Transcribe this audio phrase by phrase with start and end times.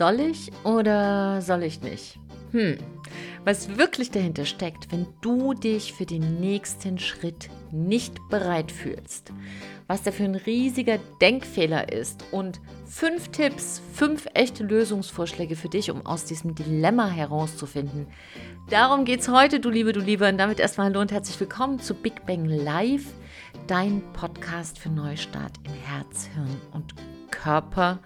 [0.00, 2.18] Soll ich oder soll ich nicht?
[2.52, 2.78] Hm,
[3.44, 9.30] was wirklich dahinter steckt, wenn du dich für den nächsten Schritt nicht bereit fühlst,
[9.88, 15.90] was da für ein riesiger Denkfehler ist und fünf Tipps, fünf echte Lösungsvorschläge für dich,
[15.90, 18.06] um aus diesem Dilemma herauszufinden.
[18.70, 20.26] Darum geht es heute, du Liebe, du Liebe.
[20.26, 23.04] Und damit erstmal hallo und herzlich willkommen zu Big Bang Live,
[23.66, 26.94] dein Podcast für Neustart in Herz, Hirn und
[27.30, 28.00] Körper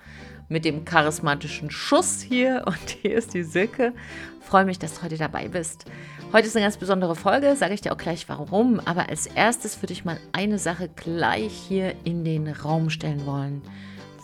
[0.49, 2.63] mit dem charismatischen Schuss hier.
[2.67, 3.93] Und hier ist die Silke.
[4.41, 5.87] Freue mich, dass du heute dabei bist.
[6.33, 8.81] Heute ist eine ganz besondere Folge, sage ich dir auch gleich warum.
[8.81, 13.63] Aber als erstes würde ich mal eine Sache gleich hier in den Raum stellen wollen.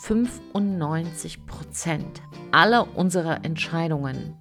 [0.00, 4.34] 95 Prozent aller unserer Entscheidungen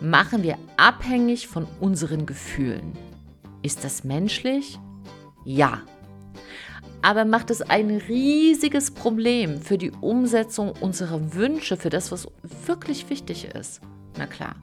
[0.00, 2.92] machen wir abhängig von unseren Gefühlen.
[3.62, 4.78] Ist das menschlich?
[5.44, 5.82] Ja
[7.04, 12.26] aber macht es ein riesiges Problem für die Umsetzung unserer Wünsche, für das, was
[12.64, 13.82] wirklich wichtig ist.
[14.16, 14.54] Na klar.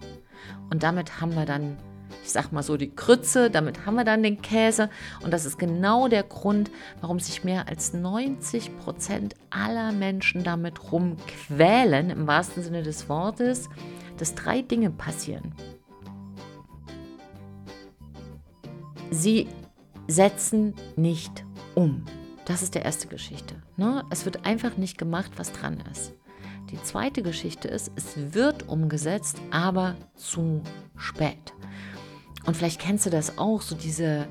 [0.71, 1.77] Und damit haben wir dann,
[2.23, 4.89] ich sag mal so, die Krütze, damit haben wir dann den Käse.
[5.23, 10.91] Und das ist genau der Grund, warum sich mehr als 90 Prozent aller Menschen damit
[10.91, 13.69] rumquälen, im wahrsten Sinne des Wortes,
[14.17, 15.53] dass drei Dinge passieren.
[19.11, 19.47] Sie
[20.07, 22.03] setzen nicht um.
[22.45, 23.55] Das ist der erste Geschichte.
[23.77, 24.03] Ne?
[24.09, 26.13] Es wird einfach nicht gemacht, was dran ist.
[26.71, 30.61] Die zweite Geschichte ist, es wird umgesetzt, aber zu
[30.95, 31.53] spät.
[32.45, 34.27] Und vielleicht kennst du das auch, so diese,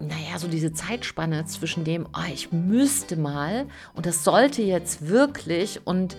[0.00, 5.86] naja, so diese Zeitspanne zwischen dem, oh, ich müsste mal und das sollte jetzt wirklich
[5.86, 6.16] und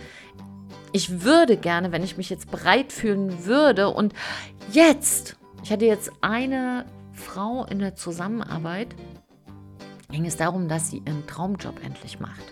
[0.91, 4.13] ich würde gerne, wenn ich mich jetzt bereit fühlen würde und
[4.71, 8.95] jetzt, ich hatte jetzt eine Frau in der Zusammenarbeit,
[10.09, 12.43] ging es darum, dass sie ihren Traumjob endlich macht.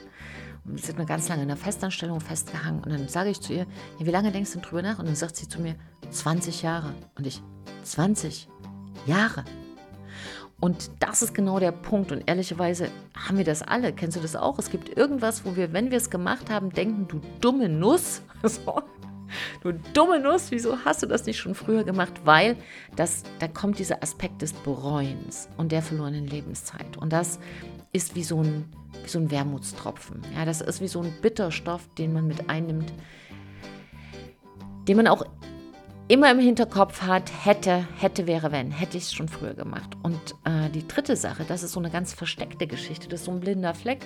[0.66, 2.84] Und sie hat mir ganz lange in der Festanstellung festgehangen.
[2.84, 3.66] Und dann sage ich zu ihr,
[4.00, 5.00] ja, wie lange denkst du drüber nach?
[5.00, 5.76] Und dann sagt sie zu mir,
[6.10, 6.94] 20 Jahre.
[7.16, 7.42] Und ich,
[7.84, 8.50] 20
[9.06, 9.46] Jahre?
[10.60, 12.12] Und das ist genau der Punkt.
[12.12, 13.94] Und ehrlicherweise haben wir das alle.
[13.94, 14.60] Kennst du das auch?
[14.60, 18.22] Es gibt irgendwas, wo wir, wenn wir es gemacht haben, denken, du dumme Nuss.
[18.44, 18.84] So.
[19.62, 22.14] Du dumme Nuss, wieso hast du das nicht schon früher gemacht?
[22.26, 22.56] Weil
[22.96, 26.98] das, da kommt dieser Aspekt des Bereuens und der verlorenen Lebenszeit.
[26.98, 27.40] Und das
[27.94, 28.66] ist wie so ein,
[29.04, 30.22] wie so ein Wermutstropfen.
[30.36, 32.94] Ja, das ist wie so ein Bitterstoff, den man mit einnimmt,
[34.88, 35.24] den man auch
[36.08, 39.90] immer im Hinterkopf hat, hätte, hätte, wäre, wenn, hätte ich es schon früher gemacht.
[40.04, 43.32] Und äh, die dritte Sache, das ist so eine ganz versteckte Geschichte, das ist so
[43.32, 44.06] ein blinder Fleck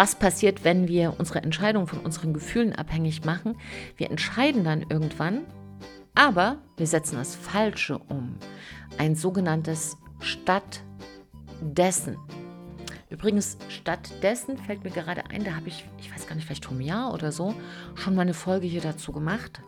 [0.00, 3.58] was passiert, wenn wir unsere Entscheidung von unseren Gefühlen abhängig machen.
[3.98, 5.42] Wir entscheiden dann irgendwann,
[6.14, 8.36] aber wir setzen das Falsche um.
[8.96, 12.16] Ein sogenanntes stattdessen.
[13.10, 16.72] Übrigens, stattdessen fällt mir gerade ein, da habe ich, ich weiß gar nicht, vielleicht vor
[16.72, 17.54] einem Jahr oder so,
[17.94, 19.60] schon mal eine Folge hier dazu gemacht.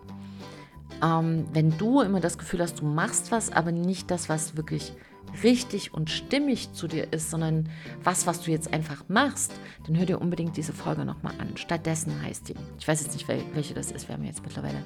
[1.03, 4.94] Ähm, wenn du immer das Gefühl hast, du machst was, aber nicht das, was wirklich
[5.43, 7.69] richtig und stimmig zu dir ist, sondern
[8.03, 9.53] was, was du jetzt einfach machst,
[9.87, 11.56] dann hör dir unbedingt diese Folge nochmal an.
[11.56, 12.54] Stattdessen heißt die.
[12.78, 14.09] Ich weiß jetzt nicht, welche das ist.
[14.09, 14.84] Wir haben jetzt mittlerweile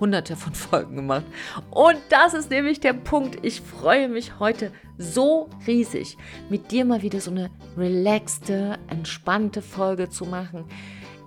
[0.00, 1.24] hunderte von Folgen gemacht.
[1.70, 3.44] Und das ist nämlich der Punkt.
[3.44, 6.16] Ich freue mich heute so riesig,
[6.48, 10.64] mit dir mal wieder so eine relaxte, entspannte Folge zu machen.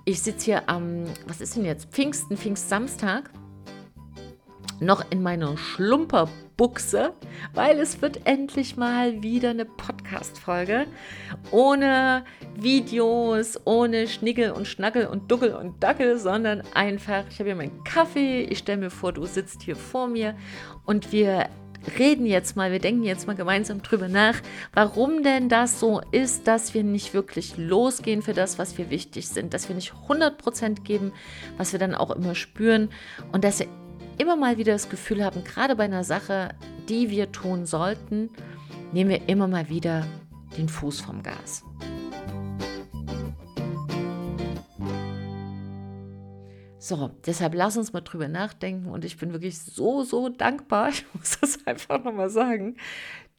[0.04, 1.90] Ich sitze hier am, was ist denn jetzt?
[1.92, 3.30] Pfingsten, Pfingstsamstag
[4.84, 7.12] noch in meiner Schlumperbuchse,
[7.54, 10.86] weil es wird endlich mal wieder eine Podcast-Folge.
[11.50, 17.56] Ohne Videos, ohne Schnickel und Schnackel und Duckel und Dackel, sondern einfach, ich habe hier
[17.56, 20.36] meinen Kaffee, ich stelle mir vor, du sitzt hier vor mir
[20.84, 21.48] und wir
[21.98, 24.36] reden jetzt mal, wir denken jetzt mal gemeinsam drüber nach,
[24.72, 29.28] warum denn das so ist, dass wir nicht wirklich losgehen für das, was wir wichtig
[29.28, 31.12] sind, dass wir nicht 100% geben,
[31.56, 32.90] was wir dann auch immer spüren
[33.32, 33.68] und dass wir
[34.22, 36.50] immer mal wieder das Gefühl haben, gerade bei einer Sache,
[36.88, 38.30] die wir tun sollten,
[38.92, 40.06] nehmen wir immer mal wieder
[40.56, 41.64] den Fuß vom Gas.
[46.78, 51.04] So, deshalb lass uns mal drüber nachdenken und ich bin wirklich so, so dankbar, ich
[51.14, 52.76] muss das einfach nochmal sagen,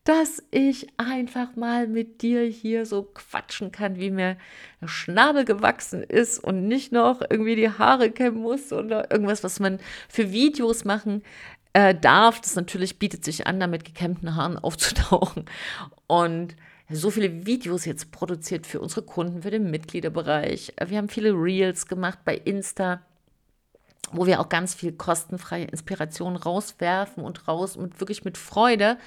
[0.03, 4.37] dass ich einfach mal mit dir hier so quatschen kann, wie mir
[4.81, 9.61] der Schnabel gewachsen ist und nicht noch irgendwie die Haare kämmen muss oder irgendwas, was
[9.61, 9.79] man
[10.09, 11.23] für Videos machen
[11.71, 12.41] äh, darf.
[12.41, 15.45] Das natürlich bietet sich an, da mit gekämmten Haaren aufzutauchen.
[16.07, 16.57] Und
[16.89, 20.73] so viele Videos jetzt produziert für unsere Kunden, für den Mitgliederbereich.
[20.85, 23.01] Wir haben viele Reels gemacht bei Insta
[24.13, 28.97] wo wir auch ganz viel kostenfreie Inspiration rauswerfen und raus mit wirklich mit Freude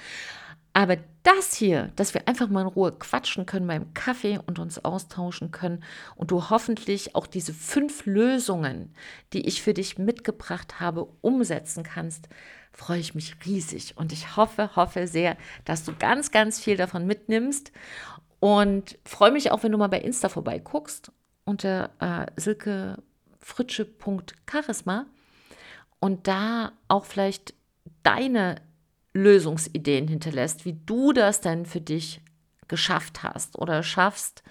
[0.77, 4.85] Aber das hier, dass wir einfach mal in Ruhe quatschen können beim Kaffee und uns
[4.85, 5.83] austauschen können
[6.15, 8.93] und du hoffentlich auch diese fünf Lösungen,
[9.33, 12.29] die ich für dich mitgebracht habe, umsetzen kannst,
[12.71, 13.97] freue ich mich riesig.
[13.97, 15.35] Und ich hoffe, hoffe sehr,
[15.65, 17.71] dass du ganz, ganz viel davon mitnimmst.
[18.39, 21.11] Und freue mich auch, wenn du mal bei Insta vorbeiguckst
[21.43, 25.07] unter äh, silkefritsche.charisma
[25.99, 27.55] und da auch vielleicht
[28.03, 28.66] deine
[29.21, 32.21] Lösungsideen hinterlässt, wie du das denn für dich
[32.67, 34.43] geschafft hast oder schaffst,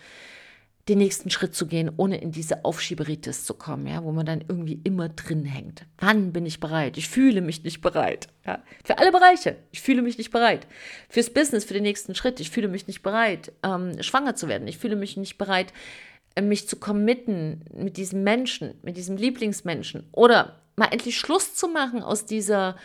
[0.88, 4.44] den nächsten Schritt zu gehen, ohne in diese Aufschieberitis zu kommen, ja, wo man dann
[4.46, 5.84] irgendwie immer drin hängt.
[5.98, 6.96] Wann bin ich bereit?
[6.96, 8.28] Ich fühle mich nicht bereit.
[8.46, 8.62] Ja.
[8.84, 9.56] Für alle Bereiche.
[9.72, 10.68] Ich fühle mich nicht bereit.
[11.08, 12.38] Fürs Business, für den nächsten Schritt.
[12.38, 14.68] Ich fühle mich nicht bereit, ähm, schwanger zu werden.
[14.68, 15.72] Ich fühle mich nicht bereit,
[16.36, 20.08] äh, mich zu committen mit diesem Menschen, mit diesem Lieblingsmenschen.
[20.12, 22.76] Oder mal endlich Schluss zu machen aus dieser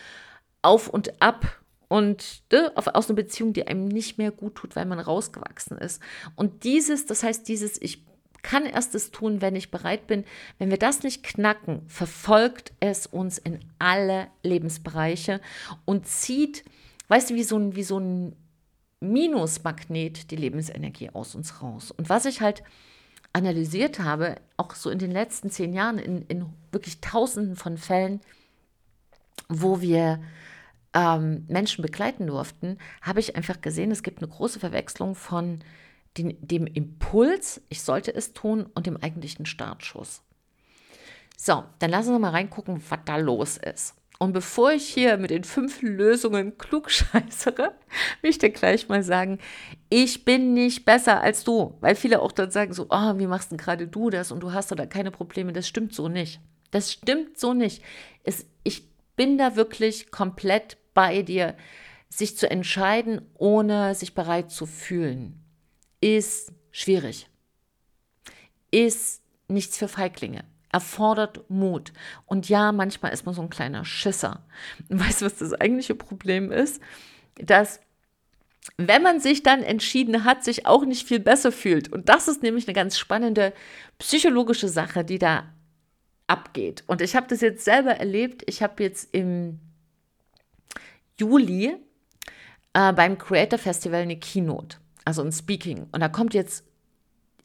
[0.64, 1.61] Auf und Ab
[1.92, 6.02] und ne, aus einer Beziehung, die einem nicht mehr gut tut, weil man rausgewachsen ist.
[6.38, 8.06] Und dieses, das heißt, dieses, ich
[8.44, 10.24] kann erst es tun, wenn ich bereit bin.
[10.58, 15.42] Wenn wir das nicht knacken, verfolgt es uns in alle Lebensbereiche
[15.84, 16.64] und zieht,
[17.10, 18.38] weißt du, wie so ein, wie so ein
[19.02, 21.92] Minusmagnet die Lebensenergie aus uns raus.
[21.92, 22.64] Und was ich halt
[23.34, 28.22] analysiert habe, auch so in den letzten zehn Jahren, in, in wirklich tausenden von Fällen,
[29.50, 30.22] wo wir
[30.94, 35.60] ähm, Menschen begleiten durften, habe ich einfach gesehen, es gibt eine große Verwechslung von
[36.18, 40.22] den, dem Impuls, ich sollte es tun, und dem eigentlichen Startschuss.
[41.38, 43.96] So, dann lassen wir mal reingucken, was da los ist.
[44.20, 47.74] Und bevor ich hier mit den fünf Lösungen klugscheißere,
[48.22, 49.40] möchte ich gleich mal sagen,
[49.90, 51.76] ich bin nicht besser als du.
[51.82, 54.54] Weil viele auch dann sagen so, oh, wie machst denn gerade du das und du
[54.54, 55.54] hast da keine Probleme.
[55.54, 56.40] Das stimmt so nicht.
[56.70, 57.82] Das stimmt so nicht.
[58.24, 61.56] Es, ich bin da wirklich komplett bei dir,
[62.10, 65.44] sich zu entscheiden, ohne sich bereit zu fühlen,
[66.02, 67.30] ist schwierig.
[68.72, 70.44] Ist nichts für Feiglinge.
[70.72, 71.92] Erfordert Mut.
[72.26, 74.46] Und ja, manchmal ist man so ein kleiner Schisser.
[74.90, 76.82] Und weißt du, was das eigentliche Problem ist?
[77.36, 77.80] Dass
[78.78, 81.92] wenn man sich dann entschieden hat, sich auch nicht viel besser fühlt.
[81.92, 83.54] Und das ist nämlich eine ganz spannende
[83.98, 85.52] psychologische Sache, die da
[86.28, 86.84] abgeht.
[86.88, 88.44] Und ich habe das jetzt selber erlebt.
[88.46, 89.60] Ich habe jetzt im
[91.22, 91.78] Juli
[92.74, 95.88] äh, beim Creator Festival eine Keynote, also ein Speaking.
[95.92, 96.66] Und da kommt jetzt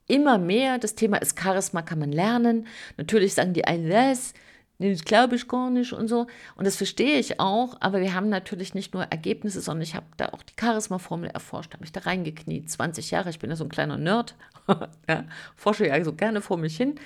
[0.09, 2.67] immer mehr, das Thema ist Charisma kann man lernen.
[2.97, 4.33] Natürlich sagen die einen, das,
[4.79, 6.27] das glaube ich gar nicht und so.
[6.57, 10.07] Und das verstehe ich auch, aber wir haben natürlich nicht nur Ergebnisse, sondern ich habe
[10.17, 13.65] da auch die Charisma-Formel erforscht, habe mich da reingekniet, 20 Jahre, ich bin ja so
[13.65, 14.37] ein kleiner Nerd,
[15.09, 15.25] ja,
[15.55, 16.99] forsche ja so gerne vor mich hin.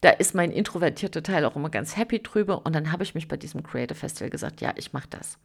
[0.00, 2.64] Da ist mein introvertierter Teil auch immer ganz happy drüber.
[2.64, 5.38] Und dann habe ich mich bei diesem Creative Festival gesagt, ja, ich mache das.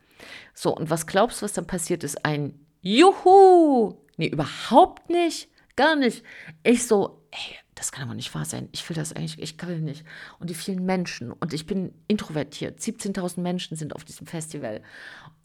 [0.53, 2.23] So, und was glaubst du, was dann passiert ist?
[2.25, 3.97] Ein Juhu!
[4.17, 5.49] Nee, überhaupt nicht.
[5.75, 6.23] Gar nicht.
[6.61, 8.69] Ich so, ey, das kann aber nicht wahr sein.
[8.71, 10.05] Ich will das eigentlich, ich will nicht.
[10.39, 11.31] Und die vielen Menschen.
[11.31, 12.79] Und ich bin introvertiert.
[12.79, 14.81] 17.000 Menschen sind auf diesem Festival.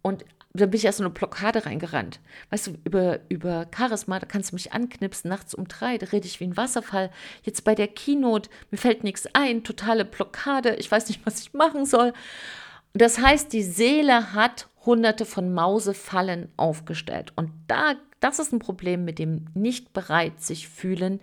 [0.03, 0.25] Und
[0.59, 2.21] da bin ich erst so eine Blockade reingerannt.
[2.51, 6.27] Weißt du, über, über Charisma, da kannst du mich anknipsen, nachts um drei, da rede
[6.27, 7.11] ich wie ein Wasserfall.
[7.43, 11.55] Jetzt bei der Keynote, mir fällt nichts ein, totale Blockade, ich weiß nicht, was ich
[11.55, 12.13] machen soll.
[12.95, 17.33] Das heißt, die Seele hat hunderte von Mausefallen aufgestellt.
[17.37, 21.21] Und da, das ist ein Problem mit dem nicht bereit sich fühlen.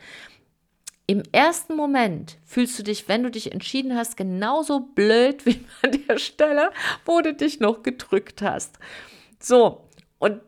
[1.08, 6.00] Im ersten Moment fühlst du dich, wenn du dich entschieden hast, genauso blöd wie an
[6.08, 6.72] der Stelle,
[7.06, 8.80] wo du dich noch gedrückt hast.
[9.40, 10.42] So, und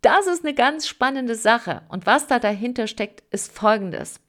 [0.00, 1.82] das ist eine ganz spannende Sache.
[1.88, 4.20] Und was da dahinter steckt, ist folgendes.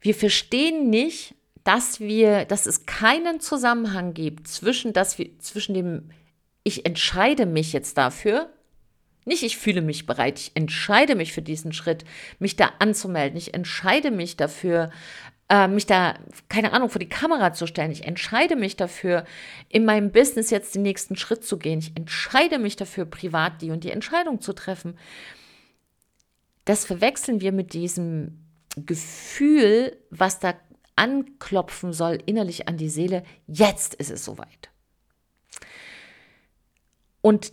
[0.00, 1.34] Wir verstehen nicht,
[1.64, 6.10] dass wir, dass es keinen Zusammenhang gibt zwischen, dass wir, zwischen dem,
[6.62, 8.50] ich entscheide mich jetzt dafür,
[9.26, 12.04] nicht ich fühle mich bereit, ich entscheide mich für diesen Schritt,
[12.38, 14.90] mich da anzumelden, ich entscheide mich dafür,
[15.48, 16.14] äh, mich da,
[16.48, 17.90] keine Ahnung, vor die Kamera zu stellen.
[17.90, 19.24] Ich entscheide mich dafür,
[19.68, 21.78] in meinem Business jetzt den nächsten Schritt zu gehen.
[21.78, 24.98] Ich entscheide mich dafür, privat die und die Entscheidung zu treffen.
[26.64, 28.44] Das verwechseln wir mit diesem
[28.76, 30.54] Gefühl, was da
[30.96, 33.22] anklopfen soll, innerlich an die Seele.
[33.46, 34.68] Jetzt ist es soweit.
[37.22, 37.52] Und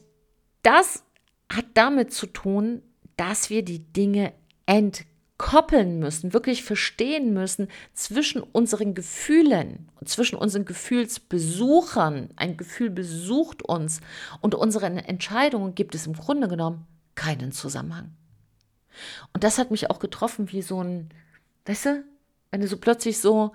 [0.63, 1.03] das
[1.51, 2.81] hat damit zu tun,
[3.15, 4.33] dass wir die Dinge
[4.65, 12.29] entgegen koppeln müssen, wirklich verstehen müssen zwischen unseren Gefühlen, zwischen unseren Gefühlsbesuchern.
[12.37, 13.99] Ein Gefühl besucht uns
[14.41, 18.11] und unseren Entscheidungen gibt es im Grunde genommen keinen Zusammenhang.
[19.33, 21.09] Und das hat mich auch getroffen wie so ein,
[21.65, 22.03] weißt du,
[22.51, 23.51] wenn du so plötzlich so,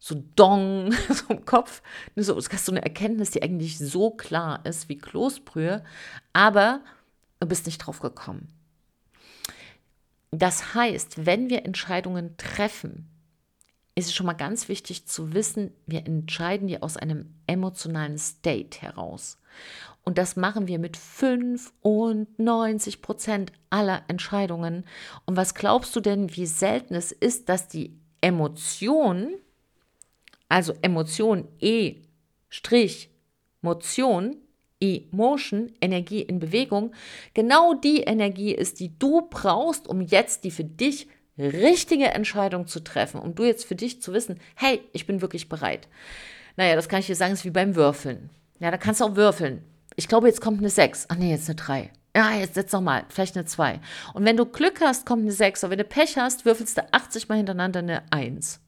[0.00, 1.82] so Dong, so im Kopf,
[2.16, 5.84] so, es ist so eine Erkenntnis, die eigentlich so klar ist wie Kloßbrühe,
[6.32, 6.80] aber
[7.38, 8.48] du bist nicht drauf gekommen.
[10.32, 13.08] Das heißt, wenn wir Entscheidungen treffen,
[13.94, 18.80] ist es schon mal ganz wichtig zu wissen, wir entscheiden die aus einem emotionalen State
[18.80, 19.38] heraus.
[20.04, 24.86] Und das machen wir mit 95 Prozent aller Entscheidungen.
[25.26, 29.34] Und was glaubst du denn, wie selten es ist, dass die Emotion,
[30.48, 31.96] also Emotion E
[32.48, 33.10] Strich
[33.60, 34.41] Motion,
[34.82, 36.92] Emotion, Energie in Bewegung,
[37.34, 41.08] genau die Energie ist, die du brauchst, um jetzt die für dich
[41.38, 45.48] richtige Entscheidung zu treffen, um du jetzt für dich zu wissen, hey, ich bin wirklich
[45.48, 45.88] bereit.
[46.56, 48.30] Naja, das kann ich dir sagen, ist wie beim Würfeln.
[48.60, 49.64] Ja, da kannst du auch würfeln.
[49.96, 51.06] Ich glaube, jetzt kommt eine 6.
[51.08, 51.90] Ach nee, jetzt eine 3.
[52.14, 53.80] Ja, jetzt setz noch mal, vielleicht eine 2.
[54.14, 55.64] Und wenn du Glück hast, kommt eine 6.
[55.64, 58.60] Und wenn du Pech hast, würfelst du 80 mal hintereinander eine 1.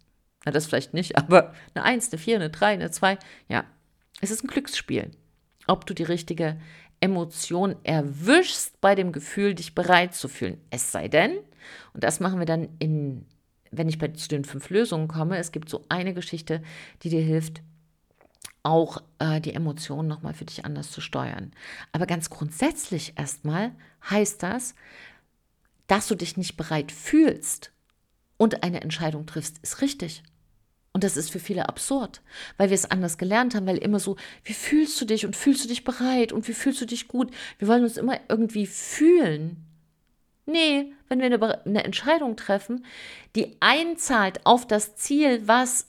[0.45, 3.19] Na, das vielleicht nicht, aber eine 1, eine 4, eine 3, eine 2.
[3.49, 3.65] Ja,
[4.21, 5.11] es ist ein Glücksspiel.
[5.67, 6.59] Ob du die richtige
[7.01, 10.61] Emotion erwischst bei dem Gefühl, dich bereit zu fühlen.
[10.71, 11.33] Es sei denn,
[11.93, 13.27] und das machen wir dann in,
[13.71, 16.63] wenn ich bei zu den fünf Lösungen komme, es gibt so eine Geschichte,
[17.03, 17.63] die dir hilft,
[18.63, 21.53] auch äh, die Emotionen nochmal für dich anders zu steuern.
[21.93, 23.73] Aber ganz grundsätzlich erstmal
[24.09, 24.75] heißt das,
[25.87, 27.73] dass du dich nicht bereit fühlst
[28.39, 30.23] und eine Entscheidung triffst, ist richtig.
[30.95, 32.23] Und das ist für viele absurd,
[32.57, 35.65] weil wir es anders gelernt haben, weil immer so, wie fühlst du dich und fühlst
[35.65, 37.33] du dich bereit und wie fühlst du dich gut?
[37.59, 39.57] Wir wollen uns immer irgendwie fühlen.
[40.47, 42.85] Nee, wenn wir eine, Entscheidung treffen,
[43.35, 45.89] die einzahlt auf das Ziel, was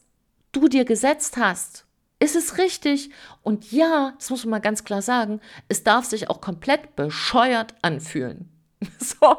[0.51, 1.85] du dir gesetzt hast,
[2.19, 3.12] ist es richtig.
[3.43, 7.75] Und ja, das muss man mal ganz klar sagen, es darf sich auch komplett bescheuert
[7.83, 8.50] anfühlen.
[9.00, 9.38] So.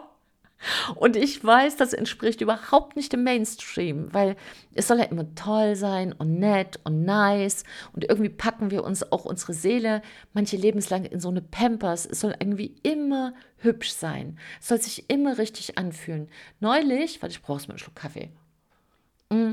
[0.94, 4.36] Und ich weiß, das entspricht überhaupt nicht dem Mainstream, weil
[4.74, 7.64] es soll ja immer toll sein und nett und nice.
[7.92, 12.06] Und irgendwie packen wir uns auch unsere Seele manche lebenslang in so eine Pampers.
[12.06, 14.38] Es soll irgendwie immer hübsch sein.
[14.60, 16.28] Es soll sich immer richtig anfühlen.
[16.60, 18.30] Neulich, weil ich brauche mal einen Schluck Kaffee,
[19.30, 19.52] mm,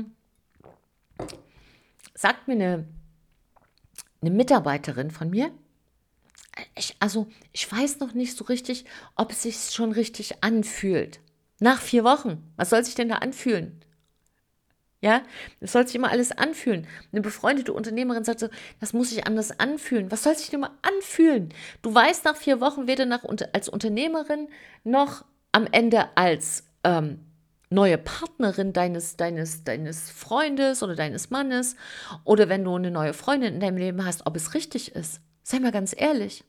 [2.14, 2.86] sagt mir eine,
[4.20, 5.50] eine Mitarbeiterin von mir,
[6.74, 8.84] ich, also ich weiß noch nicht so richtig,
[9.16, 11.20] ob es sich schon richtig anfühlt.
[11.60, 13.80] Nach vier Wochen, was soll sich denn da anfühlen?
[15.00, 15.22] Ja,
[15.60, 16.86] das soll sich immer alles anfühlen.
[17.12, 18.48] Eine befreundete Unternehmerin sagt so,
[18.80, 20.10] das muss sich anders anfühlen.
[20.10, 21.50] Was soll sich denn mal anfühlen?
[21.82, 24.48] Du weißt nach vier Wochen weder nach, als Unternehmerin
[24.82, 27.20] noch am Ende als ähm,
[27.68, 31.76] neue Partnerin deines, deines, deines Freundes oder deines Mannes
[32.24, 35.20] oder wenn du eine neue Freundin in deinem Leben hast, ob es richtig ist.
[35.44, 36.42] Sei mal ganz ehrlich.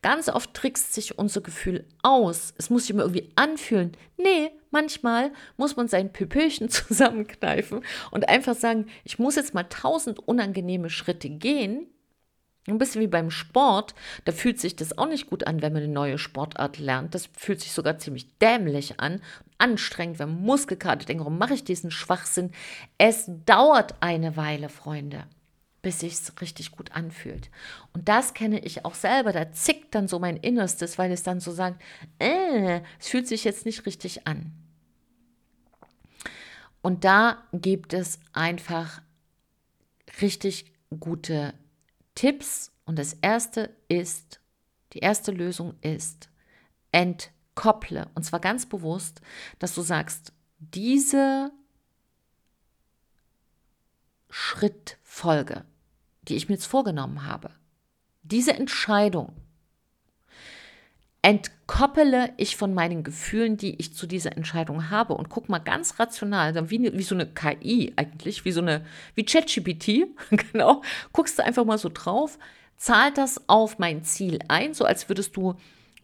[0.00, 2.54] Ganz oft trickst sich unser Gefühl aus.
[2.56, 3.92] Es muss sich immer irgendwie anfühlen.
[4.16, 10.18] Nee, manchmal muss man sein Püpöchen zusammenkneifen und einfach sagen, ich muss jetzt mal tausend
[10.26, 11.86] unangenehme Schritte gehen.
[12.66, 15.82] Ein bisschen wie beim Sport, da fühlt sich das auch nicht gut an, wenn man
[15.82, 17.14] eine neue Sportart lernt.
[17.14, 19.20] Das fühlt sich sogar ziemlich dämlich an,
[19.58, 22.52] anstrengend, wenn Muskelkater denkt, warum mache ich diesen Schwachsinn?
[22.96, 25.26] Es dauert eine Weile, Freunde
[25.82, 27.50] bis sich richtig gut anfühlt.
[27.92, 29.32] Und das kenne ich auch selber.
[29.32, 31.82] Da zickt dann so mein Innerstes, weil es dann so sagt,
[32.18, 34.52] äh, es fühlt sich jetzt nicht richtig an.
[36.82, 39.02] Und da gibt es einfach
[40.20, 41.54] richtig gute
[42.14, 42.72] Tipps.
[42.84, 44.40] Und das erste ist,
[44.92, 46.28] die erste Lösung ist,
[46.92, 48.08] entkopple.
[48.14, 49.20] Und zwar ganz bewusst,
[49.58, 51.52] dass du sagst, diese
[54.30, 55.64] Schrittfolge,
[56.30, 57.50] die ich mir jetzt vorgenommen habe,
[58.22, 59.32] diese Entscheidung
[61.22, 65.14] entkoppele ich von meinen Gefühlen, die ich zu dieser Entscheidung habe.
[65.14, 68.84] Und guck mal ganz rational, wie, wie so eine KI eigentlich, wie so eine,
[69.14, 70.06] wie ChatGPT,
[70.52, 70.82] genau,
[71.12, 72.38] guckst du einfach mal so drauf,
[72.76, 75.56] zahlt das auf mein Ziel ein, so als würdest du,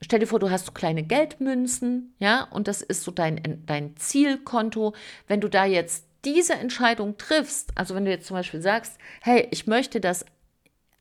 [0.02, 3.97] stell dir vor, du hast so kleine Geldmünzen, ja, und das ist so dein, dein
[3.97, 4.95] Zielkonto.
[5.26, 9.47] Wenn du da jetzt diese Entscheidung triffst, also wenn du jetzt zum Beispiel sagst, hey,
[9.52, 10.26] ich möchte das,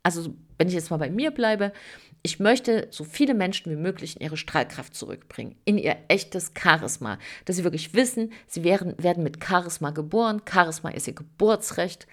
[0.03, 1.73] also wenn ich jetzt mal bei mir bleibe,
[2.21, 7.19] ich möchte so viele Menschen wie möglich in ihre Strahlkraft zurückbringen, in ihr echtes Charisma,
[7.45, 10.41] dass sie wirklich wissen, sie werden, werden mit Charisma geboren.
[10.49, 12.07] Charisma ist ihr Geburtsrecht.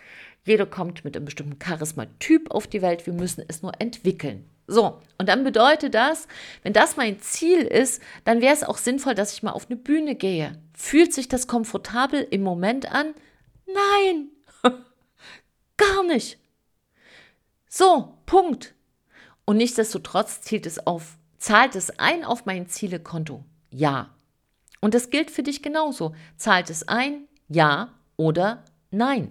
[0.44, 3.06] Jeder kommt mit einem bestimmten Charisma-Typ auf die Welt.
[3.06, 4.44] Wir müssen es nur entwickeln.
[4.66, 6.28] So, und dann bedeutet das,
[6.62, 9.76] wenn das mein Ziel ist, dann wäre es auch sinnvoll, dass ich mal auf eine
[9.76, 10.58] Bühne gehe.
[10.82, 13.14] Fühlt sich das komfortabel im Moment an?
[13.66, 14.30] Nein,
[15.76, 16.40] gar nicht.
[17.68, 18.74] So, Punkt.
[19.44, 23.44] Und nichtsdestotrotz zielt es auf, zahlt es ein auf mein Zielekonto?
[23.70, 24.10] Ja.
[24.80, 26.16] Und das gilt für dich genauso.
[26.36, 27.28] Zahlt es ein?
[27.46, 29.30] Ja oder nein.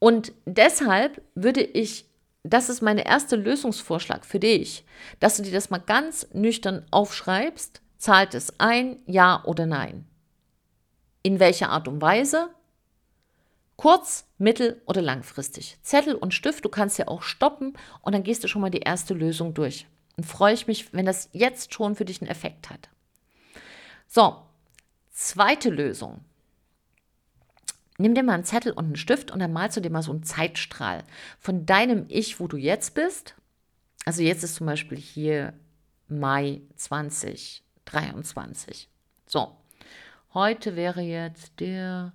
[0.00, 2.06] Und deshalb würde ich
[2.42, 4.84] das ist mein erster Lösungsvorschlag für dich,
[5.20, 7.82] dass du dir das mal ganz nüchtern aufschreibst.
[7.98, 10.06] Zahlt es ein, ja oder nein?
[11.22, 12.50] In welcher Art und Weise?
[13.76, 15.78] Kurz, mittel oder langfristig.
[15.82, 18.80] Zettel und Stift, du kannst ja auch stoppen und dann gehst du schon mal die
[18.80, 19.86] erste Lösung durch.
[20.16, 22.88] Und freue ich mich, wenn das jetzt schon für dich einen Effekt hat.
[24.08, 24.36] So,
[25.10, 26.24] zweite Lösung.
[27.98, 30.12] Nimm dir mal einen Zettel und einen Stift und dann malst du dir mal so
[30.12, 31.02] einen Zeitstrahl
[31.38, 33.34] von deinem Ich, wo du jetzt bist.
[34.04, 35.54] Also jetzt ist zum Beispiel hier
[36.08, 36.60] Mai
[37.86, 38.88] 2023.
[39.26, 39.56] So,
[40.34, 42.12] heute wäre jetzt der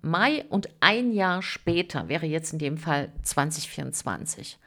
[0.00, 4.58] Mai und ein Jahr später wäre jetzt in dem Fall 2024.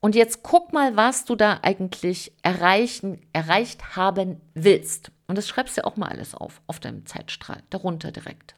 [0.00, 5.10] Und jetzt guck mal, was du da eigentlich erreichen, erreicht haben willst.
[5.26, 8.54] Und das schreibst du auch mal alles auf, auf deinem Zeitstrahl, darunter direkt.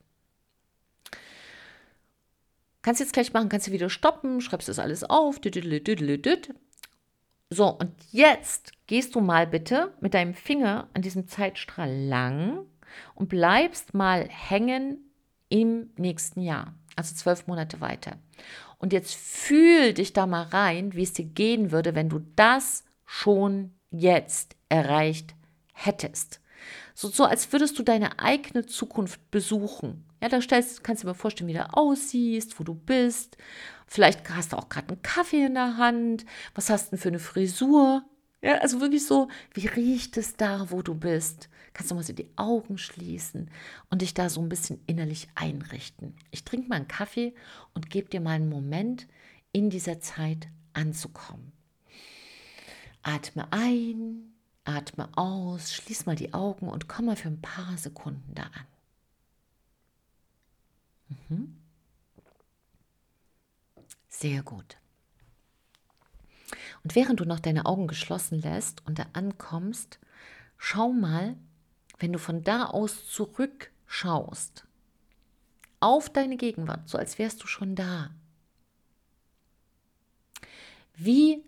[2.82, 5.40] Kannst du jetzt gleich machen, kannst du wieder stoppen, schreibst das alles auf.
[7.50, 12.66] So, und jetzt gehst du mal bitte mit deinem Finger an diesem Zeitstrahl lang
[13.14, 15.10] und bleibst mal hängen
[15.48, 18.16] im nächsten Jahr, also zwölf Monate weiter.
[18.78, 22.84] Und jetzt fühl dich da mal rein, wie es dir gehen würde, wenn du das
[23.04, 25.34] schon jetzt erreicht
[25.72, 26.40] hättest.
[26.94, 30.04] So, so als würdest du deine eigene Zukunft besuchen.
[30.22, 33.36] Ja, da stellst, kannst du dir mal vorstellen, wie du aussiehst, wo du bist.
[33.86, 36.24] Vielleicht hast du auch gerade einen Kaffee in der Hand.
[36.54, 38.02] Was hast du denn für eine Frisur?
[38.42, 41.48] Ja, also wirklich so, wie riecht es da, wo du bist?
[41.76, 43.50] Kannst du mal so die Augen schließen
[43.90, 46.16] und dich da so ein bisschen innerlich einrichten.
[46.30, 47.34] Ich trinke mal einen Kaffee
[47.74, 49.06] und gebe dir mal einen Moment,
[49.52, 51.52] in dieser Zeit anzukommen.
[53.02, 54.32] Atme ein,
[54.64, 58.66] atme aus, schließ mal die Augen und komm mal für ein paar Sekunden da an.
[61.28, 61.58] Mhm.
[64.08, 64.78] Sehr gut.
[66.84, 69.98] Und während du noch deine Augen geschlossen lässt und da ankommst,
[70.56, 71.36] schau mal,
[71.98, 74.66] wenn du von da aus zurückschaust,
[75.80, 78.10] auf deine Gegenwart, so als wärst du schon da.
[80.94, 81.44] Wie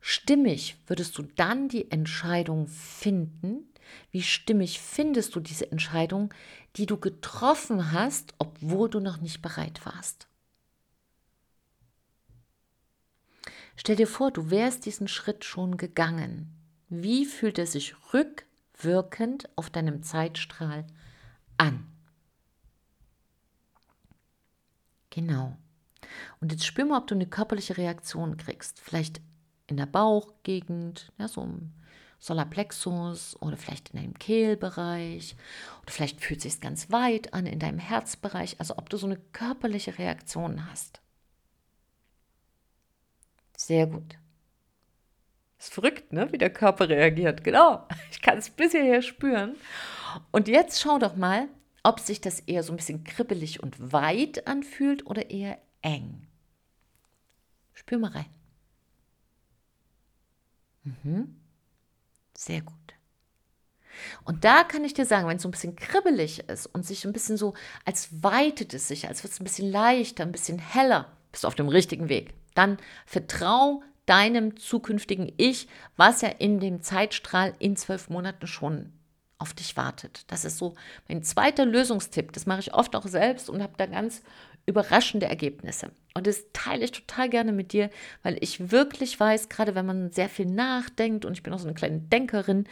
[0.00, 3.68] stimmig würdest du dann die Entscheidung finden?
[4.10, 6.34] Wie stimmig findest du diese Entscheidung,
[6.76, 10.26] die du getroffen hast, obwohl du noch nicht bereit warst?
[13.76, 16.52] Stell dir vor, du wärst diesen Schritt schon gegangen.
[16.88, 17.94] Wie fühlt er sich
[18.78, 20.86] rückwirkend auf deinem Zeitstrahl
[21.56, 21.86] an?
[25.10, 25.56] Genau.
[26.40, 28.80] Und jetzt spür mal, ob du eine körperliche Reaktion kriegst.
[28.80, 29.20] Vielleicht
[29.66, 31.72] in der Bauchgegend, ja, so im
[32.20, 35.36] Solarplexus oder vielleicht in deinem Kehlbereich
[35.82, 38.58] oder vielleicht fühlt es sich ganz weit an in deinem Herzbereich.
[38.58, 41.00] Also ob du so eine körperliche Reaktion hast.
[43.56, 44.16] Sehr gut.
[45.58, 46.30] Ist verrückt, ne?
[46.32, 47.44] wie der Körper reagiert.
[47.44, 47.86] Genau.
[48.10, 49.56] Ich kann es bis hierher spüren.
[50.30, 51.48] Und jetzt schau doch mal,
[51.82, 56.26] ob sich das eher so ein bisschen kribbelig und weit anfühlt oder eher eng.
[57.74, 58.26] Spür mal rein.
[60.82, 61.36] Mhm.
[62.36, 62.74] Sehr gut.
[64.24, 67.04] Und da kann ich dir sagen, wenn es so ein bisschen kribbelig ist und sich
[67.04, 70.58] ein bisschen so, als weitet es sich, als wird es ein bisschen leichter, ein bisschen
[70.58, 76.60] heller, bist du auf dem richtigen Weg dann vertrau deinem zukünftigen Ich, was ja in
[76.60, 78.92] dem Zeitstrahl in zwölf Monaten schon
[79.38, 80.24] auf dich wartet.
[80.28, 80.74] Das ist so
[81.08, 82.32] mein zweiter Lösungstipp.
[82.32, 84.22] Das mache ich oft auch selbst und habe da ganz
[84.66, 85.90] überraschende Ergebnisse.
[86.14, 87.88] Und das teile ich total gerne mit dir,
[88.22, 91.66] weil ich wirklich weiß, gerade wenn man sehr viel nachdenkt und ich bin auch so
[91.66, 92.64] eine kleine Denkerin,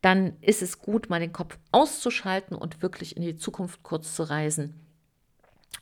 [0.00, 4.22] dann ist es gut, mal den Kopf auszuschalten und wirklich in die Zukunft kurz zu
[4.22, 4.80] reisen,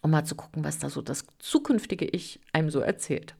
[0.00, 3.34] um mal zu gucken, was da so das zukünftige Ich einem so erzählt.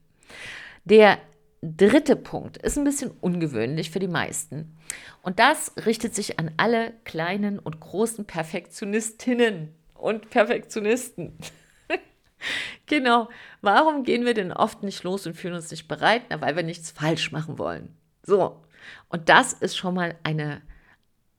[0.85, 1.19] Der
[1.63, 4.77] dritte Punkt ist ein bisschen ungewöhnlich für die meisten.
[5.23, 11.37] Und das richtet sich an alle kleinen und großen Perfektionistinnen und Perfektionisten.
[12.87, 13.29] genau.
[13.61, 16.23] Warum gehen wir denn oft nicht los und fühlen uns nicht bereit?
[16.31, 17.95] Na, weil wir nichts falsch machen wollen.
[18.23, 18.63] So.
[19.11, 20.63] Und das ist schon mal eine,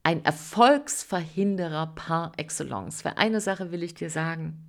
[0.03, 3.01] ein Erfolgsverhinderer par excellence.
[3.01, 4.67] Für eine Sache will ich dir sagen.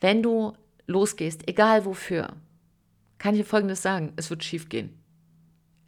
[0.00, 0.52] Wenn du
[0.86, 2.28] losgehst, egal wofür,
[3.18, 5.02] kann ich dir Folgendes sagen, es wird schief gehen.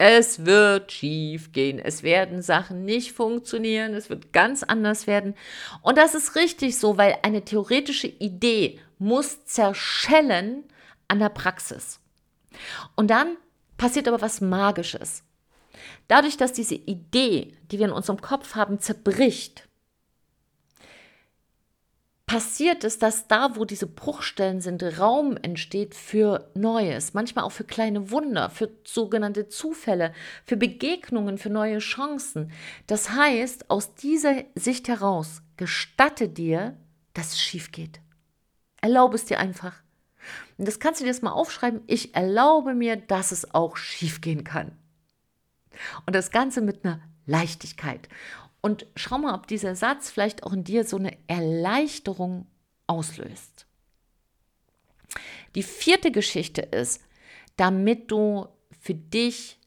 [0.01, 1.77] Es wird schief gehen.
[1.77, 3.93] Es werden Sachen nicht funktionieren.
[3.93, 5.35] Es wird ganz anders werden.
[5.81, 10.63] Und das ist richtig so, weil eine theoretische Idee muss zerschellen
[11.09, 11.99] an der Praxis.
[12.95, 13.35] Und dann
[13.77, 15.23] passiert aber was Magisches.
[16.07, 19.68] Dadurch, dass diese Idee, die wir in unserem Kopf haben, zerbricht,
[22.29, 27.63] passiert es, dass da, wo diese Bruchstellen sind, Raum entsteht für Neues, manchmal auch für
[27.63, 30.13] kleine Wunder, für sogenannte Zufälle,
[30.45, 32.51] für Begegnungen, für neue Chancen.
[32.85, 36.77] Das heißt, aus dieser Sicht heraus, gestatte dir,
[37.15, 37.99] dass es schief geht.
[38.79, 39.81] Erlaube es dir einfach.
[40.59, 41.81] Und das kannst du dir jetzt mal aufschreiben.
[41.87, 44.77] Ich erlaube mir, dass es auch schief gehen kann.
[46.05, 48.07] Und das Ganze mit einer Leichtigkeit.
[48.61, 52.47] Und schau mal, ob dieser Satz vielleicht auch in dir so eine Erleichterung
[52.87, 53.65] auslöst.
[55.55, 57.01] Die vierte Geschichte ist,
[57.55, 58.47] damit du
[58.79, 59.59] für dich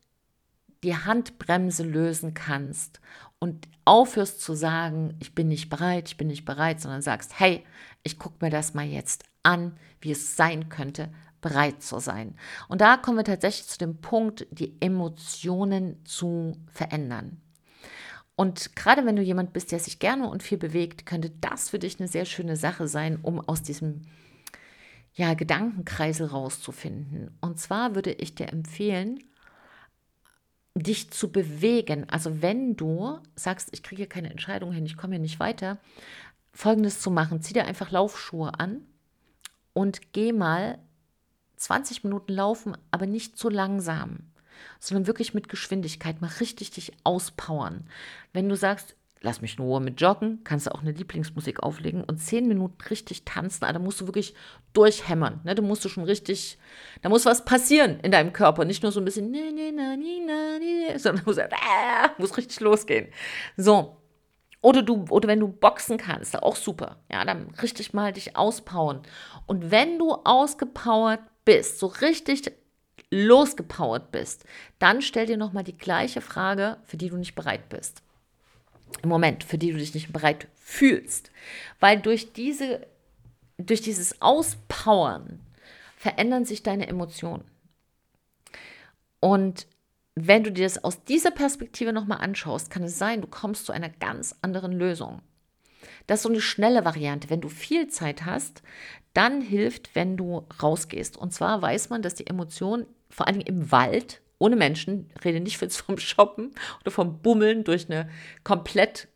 [0.82, 3.00] die Handbremse lösen kannst
[3.38, 7.64] und aufhörst zu sagen, ich bin nicht bereit, ich bin nicht bereit, sondern sagst, hey,
[8.02, 12.36] ich gucke mir das mal jetzt an, wie es sein könnte, bereit zu sein.
[12.68, 17.40] Und da kommen wir tatsächlich zu dem Punkt, die Emotionen zu verändern.
[18.34, 21.78] Und gerade wenn du jemand bist, der sich gerne und viel bewegt, könnte das für
[21.78, 24.02] dich eine sehr schöne Sache sein, um aus diesem
[25.14, 27.36] ja, Gedankenkreisel rauszufinden.
[27.40, 29.18] Und zwar würde ich dir empfehlen,
[30.74, 32.08] dich zu bewegen.
[32.08, 35.78] Also wenn du sagst, ich kriege hier keine Entscheidung hin, ich komme hier nicht weiter,
[36.52, 37.42] folgendes zu machen.
[37.42, 38.80] Zieh dir einfach Laufschuhe an
[39.74, 40.78] und geh mal
[41.56, 44.31] 20 Minuten laufen, aber nicht zu langsam
[44.80, 47.86] sondern wirklich mit Geschwindigkeit, mal richtig dich auspowern.
[48.32, 52.18] Wenn du sagst, lass mich nur mit Joggen, kannst du auch eine Lieblingsmusik auflegen und
[52.18, 54.34] zehn Minuten richtig tanzen, da musst du wirklich
[54.72, 55.40] durchhämmern.
[55.44, 55.54] Ne?
[55.54, 56.58] Da musst du schon richtig,
[57.02, 59.96] da muss was passieren in deinem Körper, nicht nur so ein bisschen, ne, ne, na,
[59.96, 61.48] ni, na, ni, sondern muss, äh,
[62.18, 63.08] muss richtig losgehen.
[63.56, 63.96] So.
[64.60, 67.00] Oder du, oder wenn du boxen kannst, auch super.
[67.10, 69.02] Ja, dann richtig mal dich auspowern.
[69.46, 72.52] Und wenn du ausgepowert bist, so richtig
[73.12, 74.44] losgepowert bist,
[74.78, 78.02] dann stell dir nochmal die gleiche Frage, für die du nicht bereit bist.
[79.02, 81.30] Im Moment, für die du dich nicht bereit fühlst.
[81.78, 82.86] Weil durch, diese,
[83.58, 85.40] durch dieses Auspowern
[85.96, 87.44] verändern sich deine Emotionen.
[89.20, 89.66] Und
[90.14, 93.72] wenn du dir das aus dieser Perspektive nochmal anschaust, kann es sein, du kommst zu
[93.72, 95.20] einer ganz anderen Lösung.
[96.06, 97.28] Das ist so eine schnelle Variante.
[97.30, 98.62] Wenn du viel Zeit hast,
[99.14, 101.16] dann hilft, wenn du rausgehst.
[101.16, 105.58] Und zwar weiß man, dass die Emotionen vor allem im Wald, ohne Menschen, rede nicht
[105.58, 108.08] vom Shoppen oder vom Bummeln durch eine
[108.42, 109.08] komplett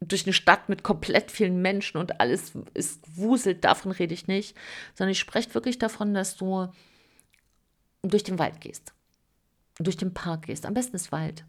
[0.00, 4.54] durch eine Stadt mit komplett vielen Menschen und alles ist wuselt, davon rede ich nicht,
[4.94, 6.68] sondern ich spreche wirklich davon, dass du
[8.02, 8.92] durch den Wald gehst,
[9.78, 11.46] durch den Park gehst, am besten ist Wald.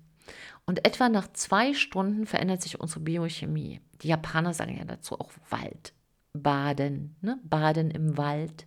[0.66, 3.82] Und etwa nach zwei Stunden verändert sich unsere Biochemie.
[4.02, 5.94] Die Japaner sagen ja dazu auch Wald,
[6.34, 7.40] baden, ne?
[7.44, 8.66] baden im Wald.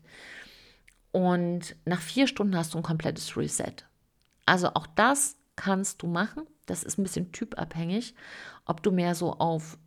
[1.13, 3.75] Und nach vier Stunden hast du ein komplettes Reset.
[4.47, 6.45] Also auch das kannst du machen.
[6.67, 8.15] Das ist ein bisschen typabhängig,
[8.65, 9.79] ob du mehr so auf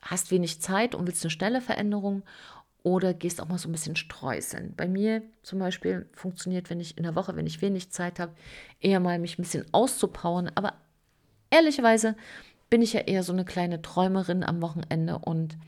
[0.00, 2.22] hast wenig Zeit und willst eine schnelle Veränderung
[2.84, 4.74] oder gehst auch mal so ein bisschen streuseln.
[4.76, 8.34] Bei mir zum Beispiel funktioniert, wenn ich in der Woche, wenn ich wenig Zeit habe,
[8.80, 10.50] eher mal mich ein bisschen auszupowern.
[10.54, 10.74] Aber
[11.50, 12.16] ehrlicherweise
[12.70, 15.58] bin ich ja eher so eine kleine Träumerin am Wochenende und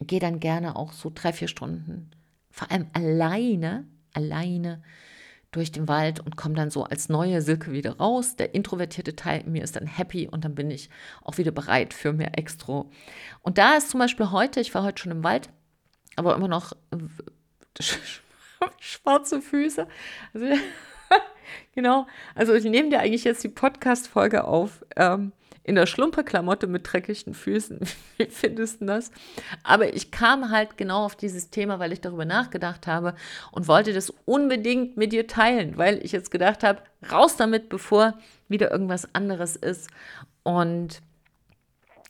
[0.00, 2.10] gehe dann gerne auch so drei, vier Stunden
[2.56, 4.82] vor allem alleine, alleine
[5.50, 8.36] durch den Wald und komme dann so als neue Silke wieder raus.
[8.36, 10.88] Der introvertierte Teil in mir ist dann happy und dann bin ich
[11.22, 12.90] auch wieder bereit für mehr Extro.
[13.42, 15.50] Und da ist zum Beispiel heute, ich war heute schon im Wald,
[16.16, 16.72] aber immer noch
[18.80, 19.86] schwarze Füße.
[20.32, 20.46] Also,
[21.74, 24.82] genau, also ich nehme dir eigentlich jetzt die Podcast-Folge auf.
[24.96, 25.32] Ähm,
[25.66, 27.80] in der Schlumperklamotte mit dreckigen Füßen.
[28.16, 29.10] Wie findest du das?
[29.64, 33.14] Aber ich kam halt genau auf dieses Thema, weil ich darüber nachgedacht habe
[33.50, 38.14] und wollte das unbedingt mit dir teilen, weil ich jetzt gedacht habe, raus damit, bevor
[38.48, 39.90] wieder irgendwas anderes ist.
[40.44, 41.02] Und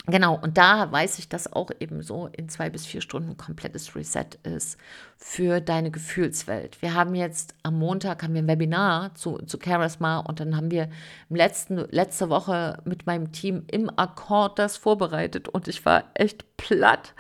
[0.09, 3.97] Genau, und da weiß ich, dass auch eben so in zwei bis vier Stunden komplettes
[3.97, 4.79] Reset ist
[5.17, 6.81] für deine Gefühlswelt.
[6.81, 10.71] Wir haben jetzt am Montag haben wir ein Webinar zu, zu Charisma und dann haben
[10.71, 10.89] wir
[11.29, 16.57] im letzten, letzte Woche mit meinem Team im Akkord das vorbereitet und ich war echt
[16.57, 17.13] platt,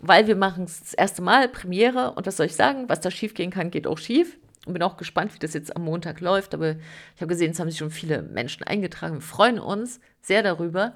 [0.00, 3.12] weil wir machen es das erste Mal, Premiere und was soll ich sagen, was da
[3.12, 4.36] schief gehen kann, geht auch schief.
[4.66, 6.52] Und bin auch gespannt, wie das jetzt am Montag läuft.
[6.52, 9.14] Aber ich habe gesehen, es haben sich schon viele Menschen eingetragen.
[9.14, 10.92] Wir freuen uns sehr darüber.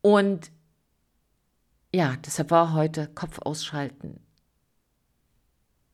[0.00, 0.50] Und
[1.94, 4.20] ja, deshalb war heute Kopf ausschalten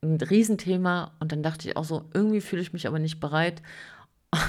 [0.05, 1.13] ein Riesenthema.
[1.19, 3.61] Und dann dachte ich auch so, irgendwie fühle ich mich aber nicht bereit.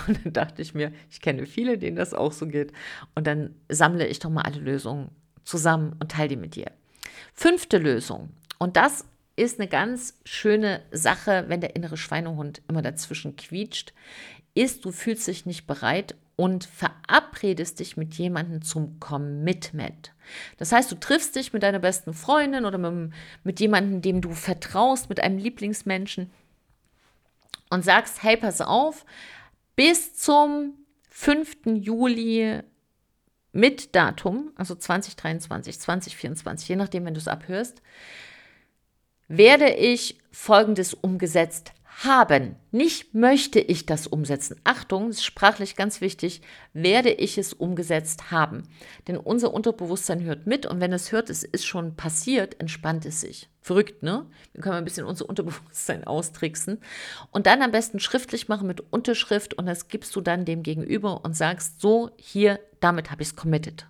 [0.06, 2.72] Und dann dachte ich mir, ich kenne viele, denen das auch so geht.
[3.14, 5.10] Und dann sammle ich doch mal alle Lösungen
[5.44, 6.70] zusammen und teile die mit dir.
[7.34, 8.30] Fünfte Lösung.
[8.58, 9.04] Und das
[9.36, 13.92] ist eine ganz schöne Sache, wenn der innere Schweinehund immer dazwischen quietscht,
[14.54, 20.12] ist, du fühlst dich nicht bereit und verabredest dich mit jemandem zum Commitment.
[20.58, 24.32] Das heißt, du triffst dich mit deiner besten Freundin oder mit, mit jemandem, dem du
[24.32, 26.30] vertraust, mit einem Lieblingsmenschen
[27.70, 29.06] und sagst, hey, pass auf,
[29.76, 30.74] bis zum
[31.10, 31.56] 5.
[31.76, 32.60] Juli
[33.52, 37.80] mit Datum, also 2023, 2024, je nachdem, wenn du es abhörst,
[39.28, 41.72] werde ich Folgendes umgesetzt
[42.04, 42.56] haben.
[42.72, 44.60] Nicht möchte ich das umsetzen.
[44.64, 46.42] Achtung, ist sprachlich ganz wichtig,
[46.74, 48.64] werde ich es umgesetzt haben.
[49.08, 53.22] Denn unser Unterbewusstsein hört mit und wenn es hört, es ist schon passiert, entspannt es
[53.22, 53.48] sich.
[53.62, 54.26] Verrückt, ne?
[54.52, 56.78] Wir können ein bisschen unser Unterbewusstsein austricksen
[57.30, 61.24] und dann am besten schriftlich machen mit Unterschrift und das gibst du dann dem Gegenüber
[61.24, 63.86] und sagst, so, hier, damit habe ich es committed.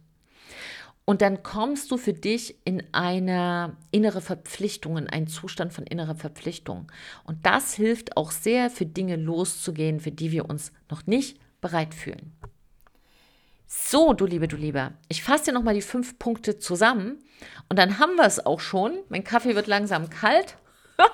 [1.06, 6.16] Und dann kommst du für dich in eine innere Verpflichtung, in einen Zustand von innerer
[6.16, 6.90] Verpflichtung.
[7.22, 11.94] Und das hilft auch sehr, für Dinge loszugehen, für die wir uns noch nicht bereit
[11.94, 12.32] fühlen.
[13.68, 17.18] So, du Liebe, du Lieber, ich fasse dir nochmal die fünf Punkte zusammen
[17.68, 18.98] und dann haben wir es auch schon.
[19.08, 20.56] Mein Kaffee wird langsam kalt.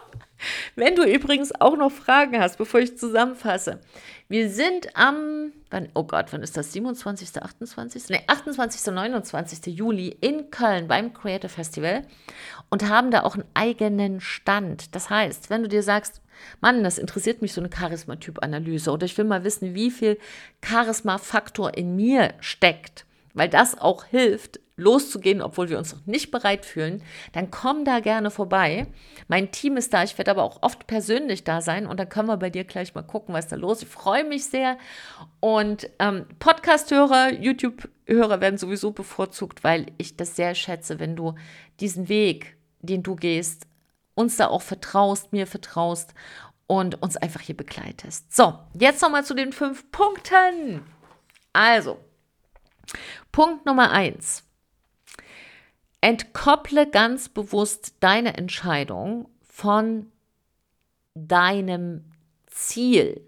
[0.77, 3.81] Wenn du übrigens auch noch Fragen hast, bevor ich zusammenfasse,
[4.29, 6.73] wir sind am, wann, oh Gott, wann ist das?
[6.73, 9.77] 27., 28., nee, 28., 29.
[9.77, 12.03] Juli in Köln beim Creator Festival
[12.71, 14.95] und haben da auch einen eigenen Stand.
[14.95, 16.23] Das heißt, wenn du dir sagst,
[16.61, 20.19] Mann, das interessiert mich so eine Charisma-Typ-Analyse oder ich will mal wissen, wie viel
[20.65, 26.67] Charisma-Faktor in mir steckt, weil das auch hilft, loszugehen, obwohl wir uns noch nicht bereit
[26.67, 28.87] fühlen, dann komm da gerne vorbei.
[29.29, 32.29] Mein Team ist da, ich werde aber auch oft persönlich da sein und dann können
[32.29, 33.85] wir bei dir gleich mal gucken, was da los ist.
[33.85, 34.77] Ich freue mich sehr.
[35.41, 41.35] Und ähm, Podcast-Hörer, YouTube-Hörer werden sowieso bevorzugt, weil ich das sehr schätze, wenn du
[41.81, 43.67] diesen Weg, den du gehst,
[44.15, 46.15] uns da auch vertraust, mir vertraust
[46.67, 48.35] und uns einfach hier begleitest.
[48.35, 50.83] So, jetzt nochmal zu den fünf Punkten.
[51.53, 51.99] Also,
[53.31, 54.45] Punkt Nummer eins.
[56.03, 60.11] Entkopple ganz bewusst deine Entscheidung von
[61.15, 62.11] deinem
[62.47, 63.25] Ziel.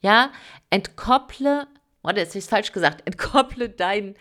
[0.00, 0.32] Ja,
[0.70, 1.68] entkopple,
[2.02, 4.14] oder jetzt ist falsch gesagt, entkopple dein,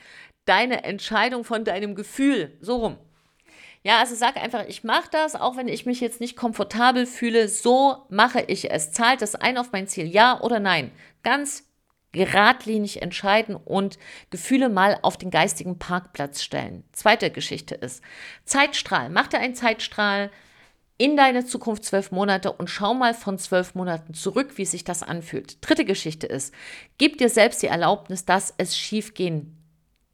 [0.43, 2.58] deine Entscheidung von deinem Gefühl.
[2.60, 2.97] So rum.
[3.84, 7.47] Ja, also sag einfach, ich mache das, auch wenn ich mich jetzt nicht komfortabel fühle,
[7.47, 8.91] so mache ich es.
[8.91, 10.91] Zahlt das ein auf mein Ziel, ja oder nein?
[11.23, 11.68] Ganz
[12.12, 16.84] geradlinig entscheiden und Gefühle mal auf den geistigen Parkplatz stellen.
[16.91, 18.02] Zweite Geschichte ist
[18.45, 19.10] Zeitstrahl.
[19.10, 20.32] Mach dir einen Zeitstrahl
[20.98, 25.02] in deine Zukunft zwölf Monate und schau mal von zwölf Monaten zurück, wie sich das
[25.02, 25.58] anfühlt.
[25.62, 26.54] Dritte Geschichte ist,
[26.98, 29.58] gib dir selbst die Erlaubnis, dass es schiefgehen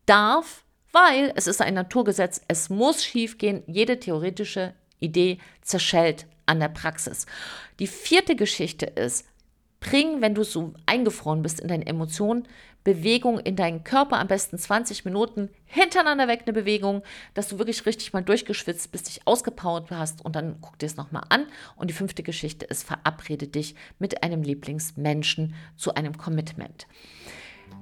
[0.06, 3.64] darf, weil es ist ein Naturgesetz, es muss schiefgehen.
[3.66, 7.26] Jede theoretische Idee zerschellt an der Praxis.
[7.80, 9.26] Die vierte Geschichte ist,
[9.86, 12.48] Bring, wenn du so eingefroren bist in deinen Emotionen,
[12.84, 17.04] Bewegung in deinen Körper, am besten 20 Minuten hintereinander weg eine Bewegung,
[17.36, 20.98] dass du wirklich richtig mal durchgeschwitzt bist, dich ausgepowert hast und dann guck dir es
[20.98, 21.46] nochmal an.
[21.76, 26.88] Und die fünfte Geschichte ist, verabrede dich mit einem Lieblingsmenschen zu einem Commitment.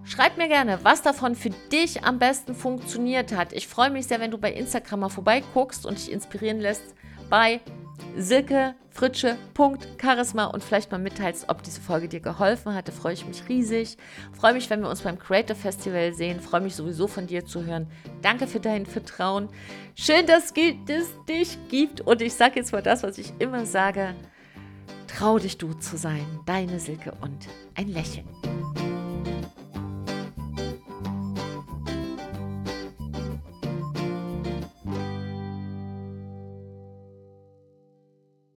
[0.03, 3.53] Schreib mir gerne, was davon für dich am besten funktioniert hat.
[3.53, 6.95] Ich freue mich sehr, wenn du bei Instagram mal vorbeiguckst und dich inspirieren lässt
[7.29, 7.61] bei
[8.17, 9.37] Silke Fritsche
[9.99, 13.97] Charisma und vielleicht mal mitteilst, ob diese Folge dir geholfen hatte, freue ich mich riesig.
[14.33, 16.39] Freue mich, wenn wir uns beim Creator Festival sehen.
[16.39, 17.87] Freue mich sowieso von dir zu hören.
[18.21, 19.49] Danke für dein Vertrauen.
[19.95, 22.01] Schön, dass es dich gibt.
[22.01, 24.13] Und ich sage jetzt mal das, was ich immer sage.
[25.07, 26.25] Trau dich du zu sein.
[26.45, 28.27] Deine Silke und ein Lächeln.